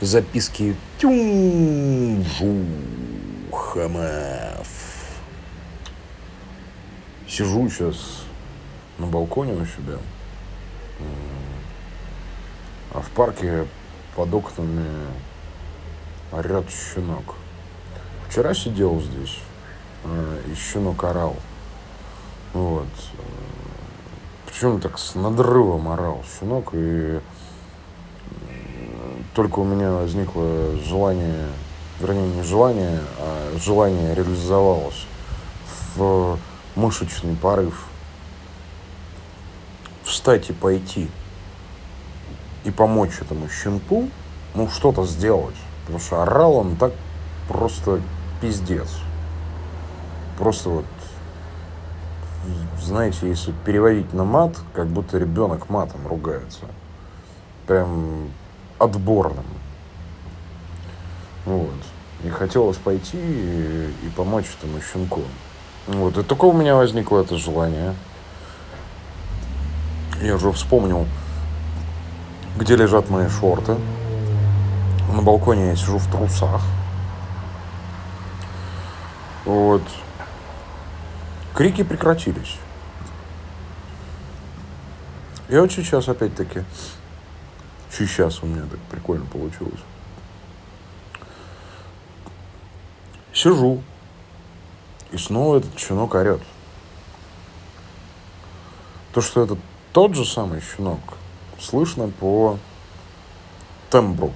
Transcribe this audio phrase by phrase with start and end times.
[0.00, 2.24] записки тюм
[3.50, 4.68] Жухамов.
[7.28, 8.22] Сижу сейчас
[8.98, 9.98] на балконе у себя,
[12.92, 13.66] а в парке
[14.14, 14.86] под окнами
[16.32, 17.34] орет щенок.
[18.28, 19.38] Вчера сидел здесь,
[20.04, 21.36] э, и щенок орал.
[22.52, 22.88] Вот.
[24.46, 27.20] Причем так с надрывом орал щенок, и
[29.36, 31.46] только у меня возникло желание,
[32.00, 35.06] вернее, не желание, а желание реализовалось
[35.94, 36.38] в
[36.74, 37.84] мышечный порыв
[40.04, 41.10] встать и пойти
[42.64, 44.08] и помочь этому щенку,
[44.54, 45.56] ну, что-то сделать.
[45.82, 46.92] Потому что орал он так
[47.46, 48.00] просто
[48.40, 48.88] пиздец.
[50.38, 50.86] Просто вот,
[52.80, 56.64] знаете, если переводить на мат, как будто ребенок матом ругается.
[57.66, 58.30] Прям
[58.78, 59.44] отборным.
[61.44, 61.74] Вот.
[62.24, 65.22] И хотелось пойти и, и помочь этому щенку.
[65.86, 66.18] Вот.
[66.18, 67.94] И только у меня возникло это желание.
[70.22, 71.06] Я уже вспомнил,
[72.56, 73.76] где лежат мои шорты.
[75.12, 76.62] На балконе я сижу в трусах.
[79.44, 79.82] Вот.
[81.54, 82.56] Крики прекратились.
[85.48, 86.64] И вот сейчас опять-таки
[87.96, 89.80] сейчас у меня так прикольно получилось.
[93.32, 93.82] Сижу.
[95.12, 96.42] И снова этот щенок орет.
[99.12, 99.56] То, что это
[99.92, 101.00] тот же самый щенок,
[101.58, 102.58] слышно по
[103.90, 104.32] тембру.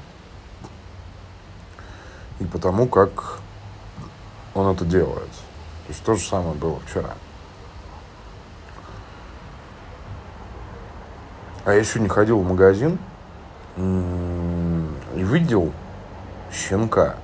[2.38, 3.41] И потому, как
[4.55, 5.31] он это делает.
[5.86, 7.14] То есть то же самое было вчера.
[11.64, 12.98] А я еще не ходил в магазин,
[13.76, 15.72] и видел
[16.52, 17.16] щенка.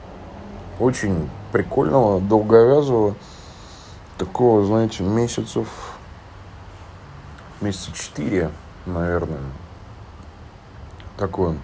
[0.78, 3.14] Очень прикольного, долговязого,
[4.18, 5.68] такого, знаете, месяцев,
[7.60, 8.50] месяца четыре,
[8.84, 9.40] наверное.
[11.16, 11.58] Такой он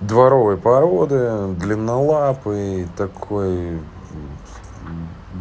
[0.00, 3.80] дворовой породы, длиннолапый, такой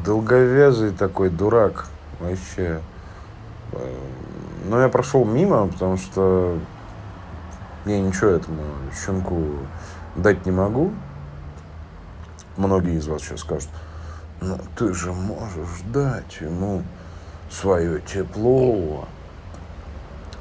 [0.06, 1.88] долговязый такой дурак
[2.20, 2.82] вообще.
[4.66, 6.58] Но я прошел мимо, потому что
[7.86, 9.42] я ничего этому щенку
[10.16, 10.92] дать не могу.
[12.58, 13.70] Многие из вас сейчас скажут,
[14.40, 16.84] ну ты же можешь дать ему
[17.50, 19.08] свое тепло.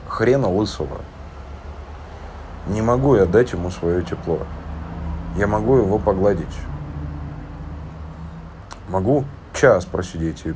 [0.09, 1.01] Хрена лысого.
[2.67, 4.41] Не могу я дать ему свое тепло.
[5.37, 6.47] Я могу его погладить.
[8.89, 9.25] Могу
[9.55, 10.55] час просидеть и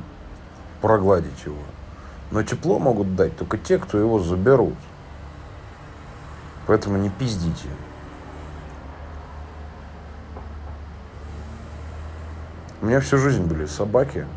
[0.81, 1.57] прогладить его.
[2.31, 4.75] Но тепло могут дать только те, кто его заберут.
[6.67, 7.69] Поэтому не пиздите.
[12.81, 14.27] У меня всю жизнь были собаки.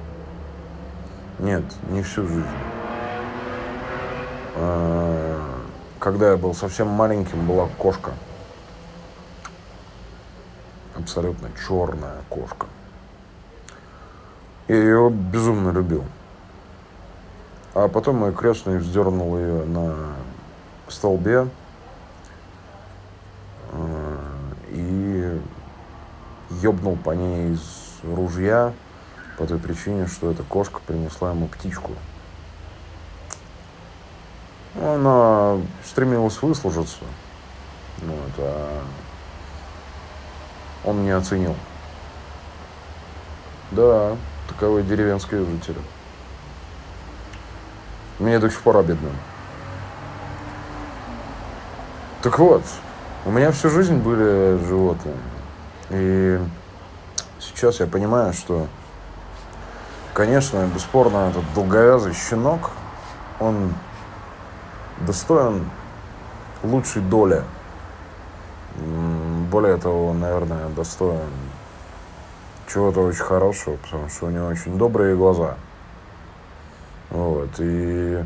[1.38, 2.44] Нет, не всю жизнь.
[4.56, 5.60] А,
[5.98, 8.12] когда я был совсем маленьким, была кошка.
[10.96, 12.66] Абсолютно черная кошка.
[14.66, 16.04] Я ее безумно любил.
[17.74, 19.94] А потом мой крестный вздернул ее на
[20.88, 21.48] столбе
[26.62, 27.60] ёбнул по ней из
[28.02, 28.72] ружья
[29.36, 31.92] по той причине, что эта кошка принесла ему птичку.
[34.80, 37.04] Она стремилась выслужиться,
[37.98, 38.84] вот, а
[40.84, 41.54] он не оценил.
[43.70, 44.16] Да,
[44.48, 45.78] таковы деревенские жители.
[48.18, 49.10] Мне до сих пор обидно.
[52.22, 52.62] Так вот,
[53.24, 55.16] у меня всю жизнь были животные.
[55.90, 56.38] И
[57.40, 58.66] сейчас я понимаю, что,
[60.12, 62.70] конечно, бесспорно, этот долговязый щенок,
[63.40, 63.72] он
[65.00, 65.68] достоин
[66.62, 67.42] лучшей доли.
[69.50, 71.30] Более того, он, наверное, достоин
[72.72, 75.56] чего-то очень хорошего, потому что у него очень добрые глаза.
[77.10, 77.48] Вот.
[77.58, 78.22] И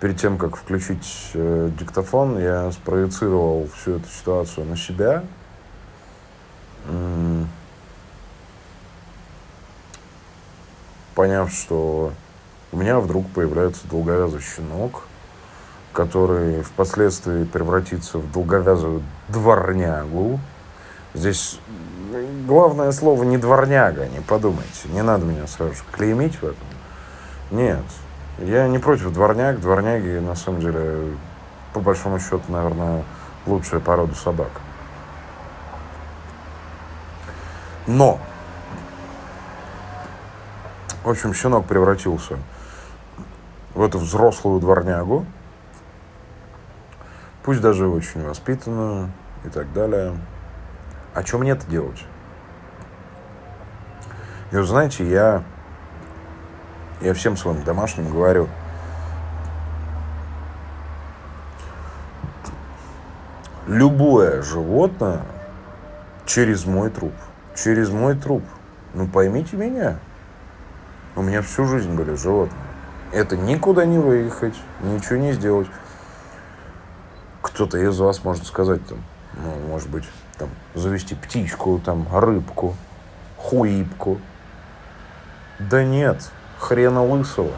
[0.00, 5.22] перед тем, как включить э, диктофон, я спроецировал всю эту ситуацию на себя–
[11.14, 12.12] поняв, что
[12.70, 15.02] у меня вдруг появляется долговязый щенок,
[15.92, 20.38] который впоследствии превратится в долговязую дворнягу.
[21.14, 21.58] Здесь
[22.46, 24.88] главное слово не дворняга, не подумайте.
[24.92, 26.68] Не надо меня сразу же клеймить в этом.
[27.50, 27.84] Нет,
[28.38, 29.60] я не против дворняг.
[29.60, 31.16] Дворняги, на самом деле,
[31.72, 33.02] по большому счету, наверное,
[33.44, 34.50] лучшая порода собак.
[37.88, 38.20] Но,
[41.02, 42.36] в общем, щенок превратился
[43.74, 45.24] в эту взрослую дворнягу,
[47.42, 49.10] пусть даже очень воспитанную
[49.46, 50.14] и так далее.
[51.14, 52.04] А что мне это делать?
[54.52, 55.42] И вы знаете, я,
[57.00, 58.48] я всем своим домашним говорю,
[63.66, 65.22] любое животное
[66.26, 67.14] через мой труп.
[67.62, 68.44] Через мой труп.
[68.94, 69.98] Ну поймите меня.
[71.16, 72.60] У меня всю жизнь были животные.
[73.12, 75.66] Это никуда не выехать, ничего не сделать.
[77.42, 78.98] Кто-то из вас может сказать там,
[79.34, 80.04] ну, может быть,
[80.36, 82.76] там, завести птичку, там, рыбку,
[83.36, 84.20] хуипку.
[85.58, 87.52] Да нет, хрена лысого.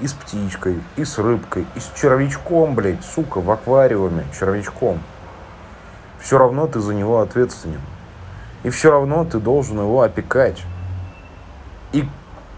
[0.00, 5.00] И с птичкой, и с рыбкой, и с червячком, блядь, сука, в аквариуме, червячком.
[6.18, 7.80] Все равно ты за него ответственен.
[8.62, 10.62] И все равно ты должен его опекать.
[11.92, 12.08] И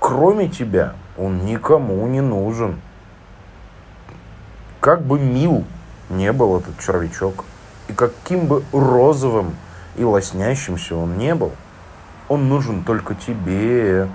[0.01, 2.81] кроме тебя он никому не нужен.
[4.81, 5.65] Как бы мил
[6.11, 7.45] не был этот червячок,
[7.89, 9.55] и каким бы розовым
[9.97, 11.53] и лоснящимся он не был,
[12.29, 14.09] он нужен только тебе.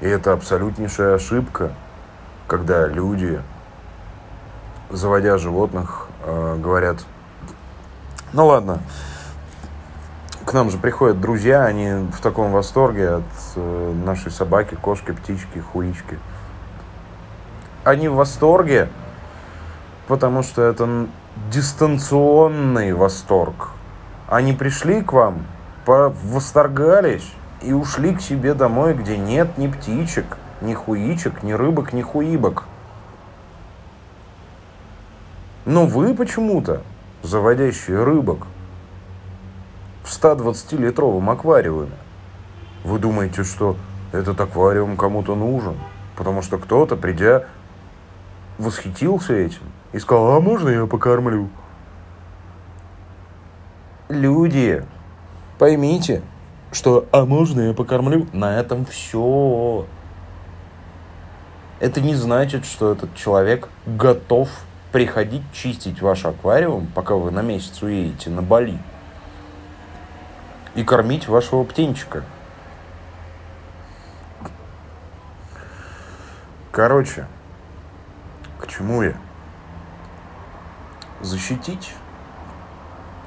[0.00, 1.72] И это абсолютнейшая ошибка,
[2.48, 3.40] когда люди,
[4.90, 7.04] заводя животных, э, говорят,
[8.32, 8.80] ну ладно,
[10.52, 13.22] нам же приходят друзья, они в таком восторге от
[13.56, 16.18] э, нашей собаки, кошки, птички, хуички.
[17.84, 18.88] Они в восторге,
[20.08, 21.06] потому что это
[21.50, 23.70] дистанционный восторг.
[24.28, 25.46] Они пришли к вам,
[25.86, 32.02] восторгались и ушли к себе домой, где нет ни птичек, ни хуичек, ни рыбок, ни
[32.02, 32.64] хуибок.
[35.64, 36.82] Но вы почему-то,
[37.22, 38.46] заводящие рыбок,
[40.12, 41.96] в 120-литровом аквариуме,
[42.84, 43.76] вы думаете, что
[44.12, 45.76] этот аквариум кому-то нужен?
[46.16, 47.44] Потому что кто-то, придя,
[48.58, 49.62] восхитился этим
[49.92, 51.48] и сказал, а можно я покормлю?
[54.10, 54.84] Люди,
[55.58, 56.22] поймите,
[56.70, 59.86] что «а можно я покормлю?» На этом все.
[61.80, 64.50] Это не значит, что этот человек готов
[64.92, 68.78] приходить чистить ваш аквариум, пока вы на месяц уедете на Бали,
[70.74, 72.24] и кормить вашего птенчика.
[76.70, 77.26] Короче,
[78.58, 79.14] к чему я?
[81.20, 81.94] Защитить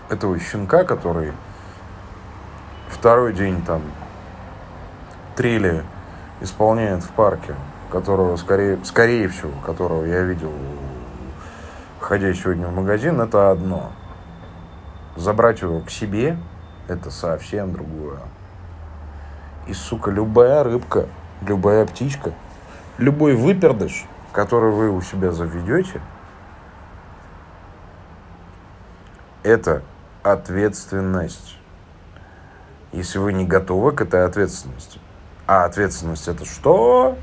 [0.09, 1.31] этого щенка, который
[2.89, 3.81] второй день там
[5.35, 5.83] трели
[6.41, 7.55] исполняет в парке,
[7.91, 10.51] которого скорее, скорее всего, которого я видел,
[11.99, 13.91] ходя сегодня в магазин, это одно.
[15.15, 16.37] Забрать его к себе,
[16.87, 18.19] это совсем другое.
[19.67, 21.07] И, сука, любая рыбка,
[21.41, 22.33] любая птичка,
[22.97, 26.01] любой выпердыш, который вы у себя заведете,
[29.43, 29.81] это
[30.23, 31.57] ответственность
[32.95, 34.99] если вы не готовы к этой ответственности.
[35.47, 37.17] А ответственность это что?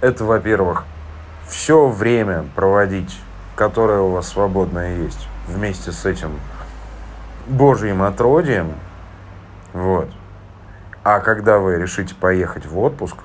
[0.00, 0.84] Это, во-первых,
[1.48, 3.18] все время проводить,
[3.56, 6.38] которое у вас свободное есть, вместе с этим
[7.50, 8.72] Божьим отродием.
[9.72, 10.08] Вот.
[11.02, 13.16] А когда вы решите поехать в отпуск,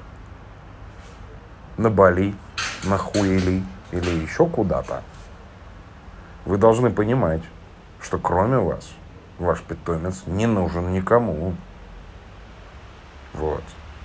[1.77, 2.35] на Бали,
[2.83, 5.03] на Хуили или еще куда-то,
[6.45, 7.41] вы должны понимать,
[8.01, 8.91] что кроме вас–
[9.39, 11.55] ваш питомец не нужен никому.
[13.33, 13.63] Вот.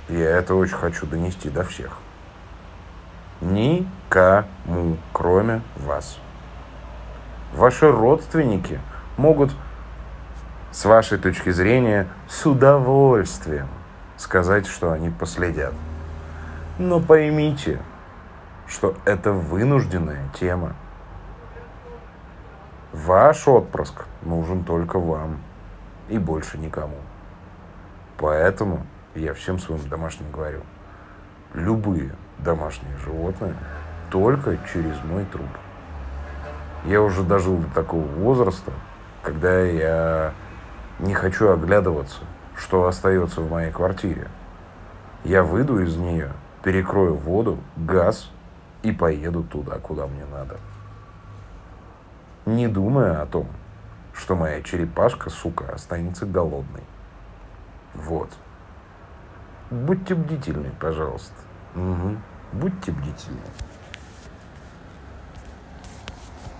[0.08, 1.98] Я это очень хочу донести до всех.
[3.40, 6.18] Никому, кроме вас.
[7.54, 8.80] Ваши родственники
[9.16, 9.52] могут,
[10.72, 13.68] с вашей точки зрения, с удовольствием
[14.16, 15.74] сказать, что они последят.
[16.78, 17.80] Но поймите,
[18.66, 20.74] что это вынужденная тема.
[22.92, 25.38] Ваш отпрыск нужен только вам
[26.08, 26.96] и больше никому.
[28.18, 30.60] Поэтому я всем своим домашним говорю,
[31.54, 33.54] любые домашние животные
[34.10, 35.48] только через мой труп.
[36.84, 38.72] Я уже дожил до такого возраста,
[39.22, 40.32] когда я
[41.00, 42.20] не хочу оглядываться,
[42.56, 44.28] что остается в моей квартире.
[45.24, 48.30] Я выйду из нее, перекрою воду, газ
[48.82, 50.56] и поеду туда, куда мне надо
[52.46, 53.46] не думая о том,
[54.12, 56.82] что моя черепашка, сука, останется голодной.
[57.94, 58.30] Вот.
[59.70, 61.34] Будьте бдительны, пожалуйста.
[61.74, 62.16] Угу.
[62.52, 63.38] Будьте бдительны.